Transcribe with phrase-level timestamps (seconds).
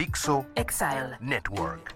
[0.00, 1.18] Dixo Exile.
[1.20, 1.94] Network.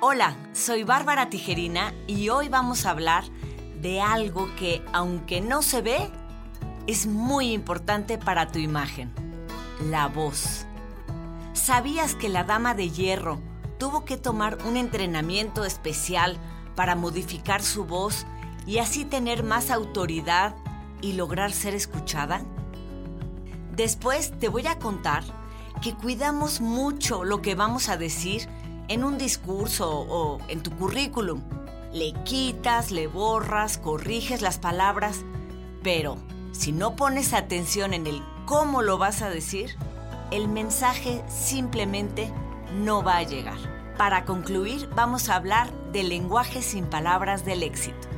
[0.00, 3.24] Hola, soy Bárbara Tijerina y hoy vamos a hablar
[3.82, 6.12] de algo que, aunque no se ve,
[6.86, 9.12] es muy importante para tu imagen,
[9.80, 10.64] la voz.
[11.52, 13.40] ¿Sabías que la Dama de Hierro
[13.80, 16.38] tuvo que tomar un entrenamiento especial
[16.76, 18.26] para modificar su voz
[18.64, 20.54] y así tener más autoridad
[21.00, 22.44] y lograr ser escuchada?
[23.76, 25.24] Después te voy a contar
[25.82, 28.48] que cuidamos mucho lo que vamos a decir
[28.88, 31.42] en un discurso o en tu currículum.
[31.92, 35.24] Le quitas, le borras, corriges las palabras,
[35.82, 36.18] pero
[36.52, 39.76] si no pones atención en el cómo lo vas a decir,
[40.30, 42.32] el mensaje simplemente
[42.74, 43.58] no va a llegar.
[43.98, 48.08] Para concluir, vamos a hablar del lenguaje sin palabras del éxito.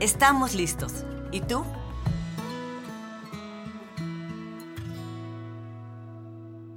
[0.00, 1.04] Estamos listos.
[1.30, 1.64] ¿Y tú?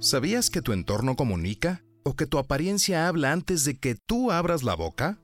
[0.08, 4.62] ¿Sabías que tu entorno comunica o que tu apariencia habla antes de que tú abras
[4.62, 5.18] la boca?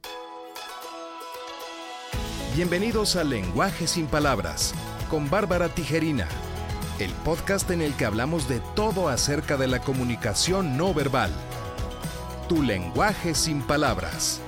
[2.54, 4.74] Bienvenidos a Lenguaje sin Palabras
[5.08, 6.28] con Bárbara Tijerina,
[6.98, 11.32] el podcast en el que hablamos de todo acerca de la comunicación no verbal.
[12.50, 14.42] Tu lenguaje sin palabras.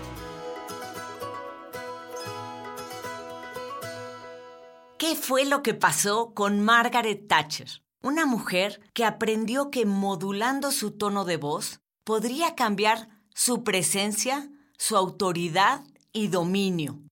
[4.99, 7.86] ¿Qué fue lo que pasó con Margaret Thatcher?
[8.07, 14.97] Una mujer que aprendió que modulando su tono de voz podría cambiar su presencia, su
[14.97, 17.03] autoridad y dominio.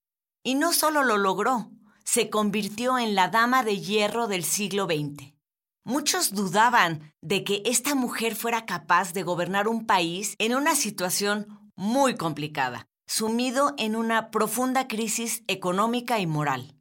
[0.45, 1.73] Y no solo lo logró,
[2.05, 5.35] se convirtió en la dama de hierro del siglo XX.
[5.83, 11.73] Muchos dudaban de que esta mujer fuera capaz de gobernar un país en una situación
[11.75, 16.77] muy complicada, sumido en una profunda crisis económica y moral.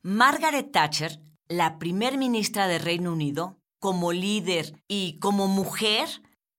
[0.00, 6.08] Margaret Thatcher, la primer ministra de Reino Unido, como líder y como mujer,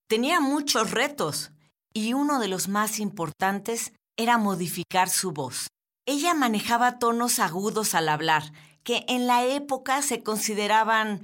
[0.08, 1.52] tenía muchos retos
[1.94, 5.68] y uno de los más importantes era modificar su voz.
[6.06, 8.52] Ella manejaba tonos agudos al hablar,
[8.84, 11.22] que en la época se consideraban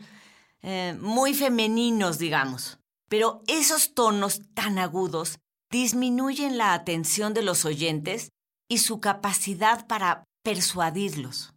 [0.62, 2.78] eh, muy femeninos, digamos.
[3.10, 5.40] Pero esos tonos tan agudos
[5.72, 8.30] disminuyen la atención de los oyentes
[8.70, 11.55] y su capacidad para persuadirlos.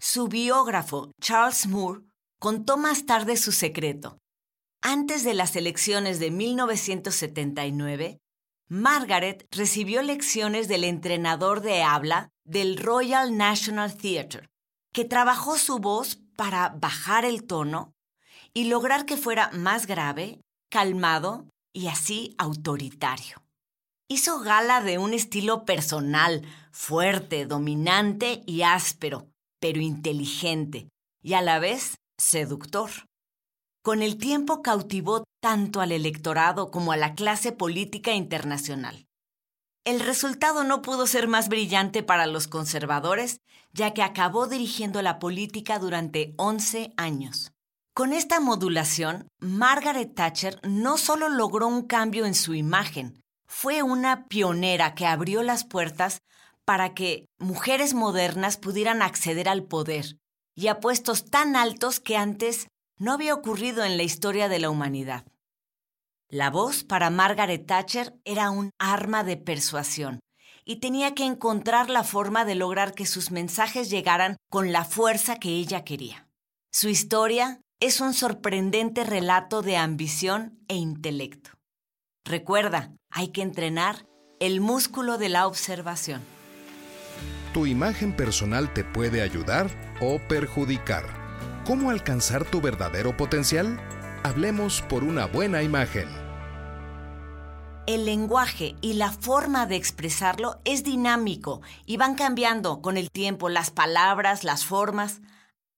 [0.00, 2.02] Su biógrafo, Charles Moore,
[2.38, 4.18] contó más tarde su secreto.
[4.80, 8.20] Antes de las elecciones de 1979,
[8.68, 14.48] Margaret recibió lecciones del entrenador de habla del Royal National Theatre,
[14.92, 17.92] que trabajó su voz para bajar el tono
[18.54, 23.42] y lograr que fuera más grave, calmado y así autoritario.
[24.06, 29.28] Hizo gala de un estilo personal, fuerte, dominante y áspero,
[29.60, 30.88] pero inteligente,
[31.22, 32.90] y a la vez seductor.
[33.82, 39.06] Con el tiempo cautivó tanto al electorado como a la clase política internacional.
[39.84, 43.40] El resultado no pudo ser más brillante para los conservadores,
[43.72, 47.52] ya que acabó dirigiendo la política durante 11 años.
[47.94, 54.26] Con esta modulación, Margaret Thatcher no solo logró un cambio en su imagen, fue una
[54.26, 56.20] pionera que abrió las puertas
[56.68, 60.18] para que mujeres modernas pudieran acceder al poder
[60.54, 62.68] y a puestos tan altos que antes
[62.98, 65.24] no había ocurrido en la historia de la humanidad.
[66.28, 70.20] La voz para Margaret Thatcher era un arma de persuasión
[70.66, 75.36] y tenía que encontrar la forma de lograr que sus mensajes llegaran con la fuerza
[75.36, 76.28] que ella quería.
[76.70, 81.52] Su historia es un sorprendente relato de ambición e intelecto.
[82.26, 84.04] Recuerda, hay que entrenar
[84.38, 86.36] el músculo de la observación.
[87.54, 89.70] Tu imagen personal te puede ayudar
[90.02, 91.04] o perjudicar.
[91.66, 93.80] ¿Cómo alcanzar tu verdadero potencial?
[94.22, 96.08] Hablemos por una buena imagen.
[97.86, 103.48] El lenguaje y la forma de expresarlo es dinámico y van cambiando con el tiempo
[103.48, 105.22] las palabras, las formas.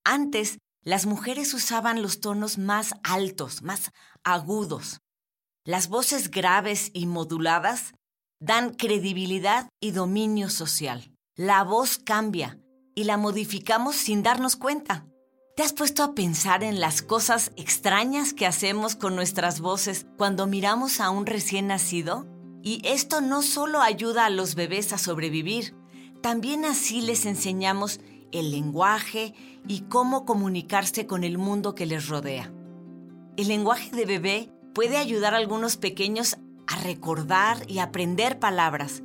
[0.04, 3.92] Antes, las mujeres usaban los tonos más altos, más
[4.24, 4.98] agudos.
[5.64, 7.92] Las voces graves y moduladas
[8.40, 11.09] dan credibilidad y dominio social.
[11.42, 12.58] La voz cambia
[12.94, 15.06] y la modificamos sin darnos cuenta.
[15.56, 20.46] ¿Te has puesto a pensar en las cosas extrañas que hacemos con nuestras voces cuando
[20.46, 22.26] miramos a un recién nacido?
[22.62, 25.74] Y esto no solo ayuda a los bebés a sobrevivir,
[26.20, 28.00] también así les enseñamos
[28.32, 29.32] el lenguaje
[29.66, 32.52] y cómo comunicarse con el mundo que les rodea.
[33.38, 39.02] El lenguaje de bebé puede ayudar a algunos pequeños a recordar y aprender palabras.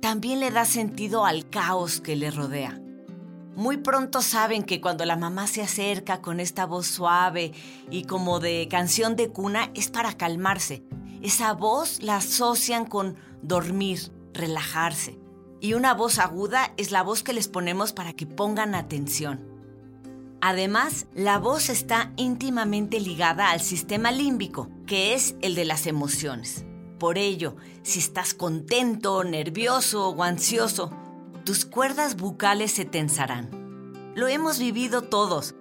[0.00, 2.80] También le da sentido al caos que les rodea.
[3.56, 7.52] muy pronto saben que cuando la mamá se acerca con esta voz suave
[7.90, 10.82] y como de canción de cuna es para calmarse.
[11.20, 15.18] Esa voz la asocian con dormir, relajarse.
[15.60, 19.46] Y una voz aguda es la voz que les ponemos para que pongan atención.
[20.40, 26.64] Además, la voz está íntimamente ligada al sistema límbico, que es el de las emociones.
[27.00, 30.92] Por ello, si estás contento, nervioso o ansioso,
[31.46, 34.12] tus cuerdas bucales se tensarán.
[34.14, 35.54] Lo hemos vivido todos.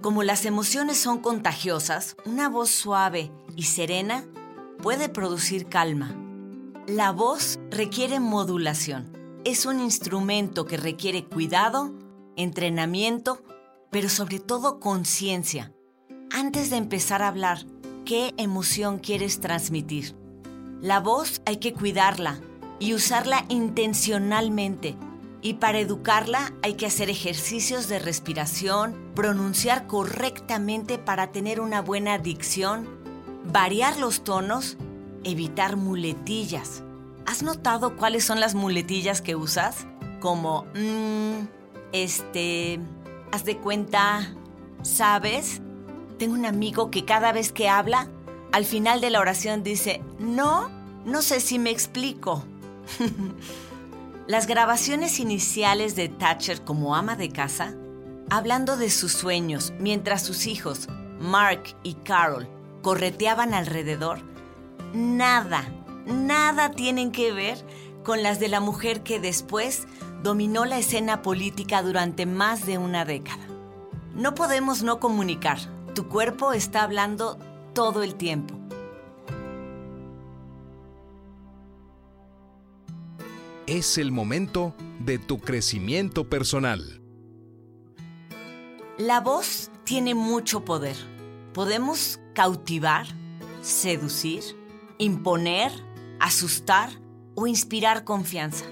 [0.00, 4.24] Como las emociones son contagiosas, una voz suave y serena
[4.82, 6.16] puede producir calma.
[6.86, 9.12] La voz requiere modulación.
[9.44, 11.92] Es un instrumento que requiere cuidado,
[12.34, 13.42] entrenamiento,
[13.90, 15.70] pero sobre todo conciencia.
[16.30, 17.66] Antes de empezar a hablar,
[18.06, 20.17] ¿qué emoción quieres transmitir?
[20.80, 22.38] La voz hay que cuidarla
[22.78, 24.96] y usarla intencionalmente
[25.40, 32.18] y para educarla hay que hacer ejercicios de respiración, pronunciar correctamente para tener una buena
[32.18, 32.88] dicción,
[33.52, 34.76] variar los tonos,
[35.24, 36.82] evitar muletillas.
[37.26, 39.86] ¿Has notado cuáles son las muletillas que usas?
[40.20, 41.46] Como, mmm,
[41.92, 42.80] este,
[43.32, 44.34] haz de cuenta,
[44.82, 45.60] ¿sabes?
[46.18, 48.08] Tengo un amigo que cada vez que habla,
[48.52, 50.70] al final de la oración dice, no,
[51.04, 52.44] no sé si me explico.
[54.26, 57.74] Las grabaciones iniciales de Thatcher como ama de casa,
[58.30, 62.48] hablando de sus sueños mientras sus hijos, Mark y Carol,
[62.82, 64.20] correteaban alrededor,
[64.92, 65.64] nada,
[66.06, 67.64] nada tienen que ver
[68.04, 69.86] con las de la mujer que después
[70.22, 73.46] dominó la escena política durante más de una década.
[74.14, 75.58] No podemos no comunicar.
[75.94, 77.38] Tu cuerpo está hablando
[77.78, 78.56] todo el tiempo.
[83.68, 87.00] es el momento de tu crecimiento personal.
[88.96, 90.96] La voz tiene mucho poder.
[91.54, 93.06] Podemos cautivar,
[93.62, 94.42] seducir,
[94.98, 95.70] imponer,
[96.18, 96.90] asustar
[97.36, 98.64] o inspirar confianza.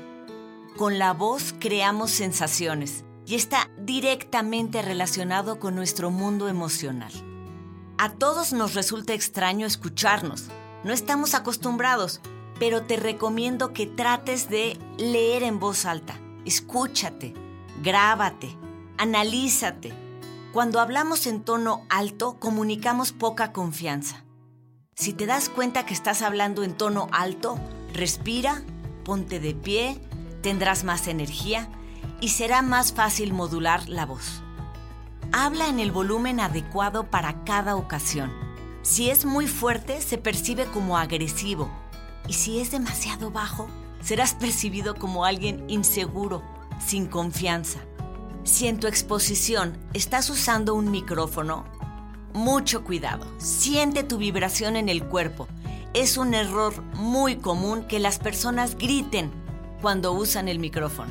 [0.77, 7.13] Con la voz creamos sensaciones y está directamente relacionado con nuestro mundo emocional.
[7.99, 10.49] A todos nos resulta extraño escucharnos.
[10.85, 12.21] No estamos acostumbrados,
[12.59, 16.21] pero te recomiendo que trates de leer en voz alta.
[16.45, 17.33] Escúchate,
[17.83, 18.55] grábate,
[18.99, 19.95] analízate.
[20.53, 24.25] Cuando hablamos en tono alto, comunicamos poca confianza.
[24.95, 27.59] Si te das cuenta que estás hablando en tono alto,
[27.95, 28.63] respira,
[29.05, 29.99] ponte de pie,
[30.43, 31.71] tendrás más energía
[32.21, 34.43] y será más fácil modular la voz.
[35.33, 38.33] Habla en el volumen adecuado para cada ocasión.
[38.83, 41.71] Si es muy fuerte, se percibe como agresivo
[42.29, 43.69] y si es demasiado bajo,
[44.01, 46.43] serás percibido como alguien inseguro,
[46.85, 47.81] sin confianza.
[48.45, 51.65] Si en tu exposición estás usando un micrófono,
[52.33, 53.27] mucho cuidado.
[53.39, 55.49] Siente tu vibración en el cuerpo.
[55.95, 59.33] Es un error muy común que las personas griten
[59.81, 61.11] cuando usan el micrófono.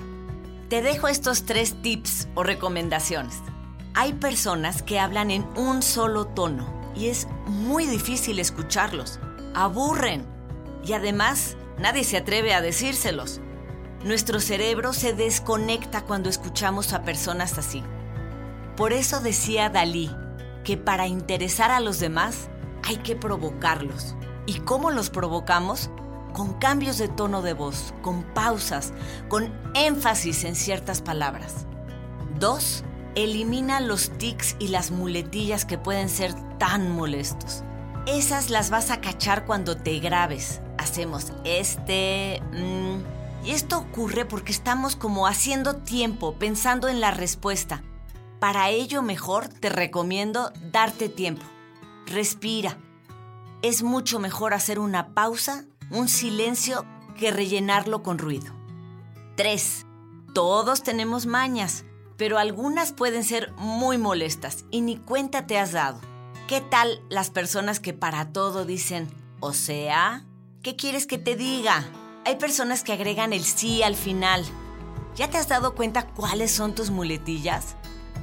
[0.70, 3.42] Te dejo estos tres tips o recomendaciones.
[3.98, 9.22] Hay personas que hablan en un solo tono y es muy difícil escucharlos.
[9.54, 10.28] Aburren
[10.84, 13.40] y además, nadie se atreve a decírselos.
[14.04, 17.84] Nuestro cerebro se desconecta cuando escuchamos a personas así.
[18.76, 20.12] Por eso decía Dalí
[20.66, 22.50] que para interesar a los demás
[22.84, 24.18] hay que provocarlos.
[24.46, 25.90] ¿Y cómo los provocamos?
[26.34, 28.92] Con cambios de tono de voz, con pausas,
[29.30, 31.66] con énfasis en ciertas palabras.
[32.38, 32.84] Dos,
[33.16, 37.64] elimina los tics y las muletillas que pueden ser tan molestos.
[38.06, 42.42] Esas las vas a cachar cuando te grabes, hacemos este...
[42.52, 47.84] Mm, y esto ocurre porque estamos como haciendo tiempo, pensando en la respuesta.
[48.40, 51.46] Para ello mejor te recomiendo darte tiempo.
[52.08, 52.78] Respira.
[53.62, 58.54] Es mucho mejor hacer una pausa, un silencio, que rellenarlo con ruido.
[59.38, 59.86] 3.
[60.34, 61.85] Todos tenemos mañas,
[62.18, 66.00] pero algunas pueden ser muy molestas y ni cuenta te has dado.
[66.48, 69.08] ¿Qué tal las personas que para todo dicen,
[69.40, 70.26] o sea,
[70.66, 71.86] ¿Qué quieres que te diga?
[72.26, 74.44] Hay personas que agregan el sí al final.
[75.16, 77.76] ¿Ya te has dado cuenta cuáles son tus muletillas?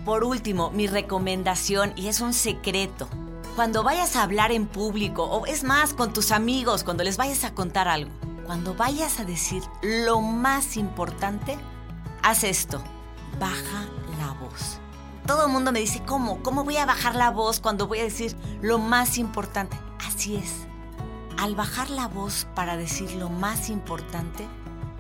[0.05, 3.09] Por último, mi recomendación, y es un secreto,
[3.55, 7.45] cuando vayas a hablar en público, o es más, con tus amigos, cuando les vayas
[7.45, 8.11] a contar algo,
[8.45, 11.57] cuando vayas a decir lo más importante,
[12.25, 12.83] haz esto,
[13.39, 14.79] baja la voz.
[15.27, 16.43] Todo el mundo me dice, ¿cómo?
[16.43, 19.77] ¿Cómo voy a bajar la voz cuando voy a decir lo más importante?
[20.07, 20.67] Así es
[21.43, 24.47] al bajar la voz para decir lo más importante,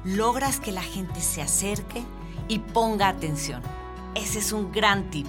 [0.04, 2.02] logras que la gente se acerque
[2.48, 3.62] y ponga atención.
[4.16, 5.28] Ese es un gran tip.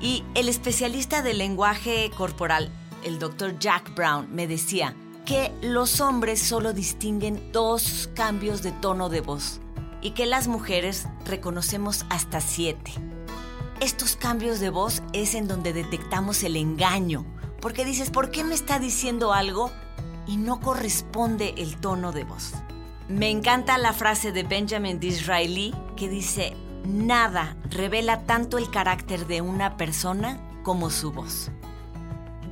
[0.00, 2.70] Y el especialista del lenguaje corporal,
[3.04, 9.08] el doctor Jack Brown, me decía que los hombres solo distinguen dos cambios de tono
[9.08, 9.60] de voz
[10.06, 12.92] y que las mujeres reconocemos hasta siete.
[13.80, 17.26] Estos cambios de voz es en donde detectamos el engaño,
[17.60, 19.72] porque dices, ¿por qué me está diciendo algo
[20.24, 22.52] y no corresponde el tono de voz?
[23.08, 29.40] Me encanta la frase de Benjamin Disraeli que dice, nada revela tanto el carácter de
[29.40, 31.50] una persona como su voz.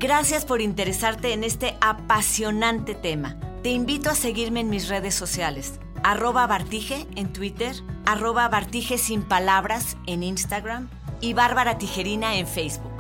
[0.01, 3.39] Gracias por interesarte en este apasionante tema.
[3.63, 7.75] Te invito a seguirme en mis redes sociales, arroba Bartige en Twitter,
[8.07, 10.89] arroba Bartige sin palabras en Instagram
[11.21, 12.93] y Bárbara Tijerina en Facebook.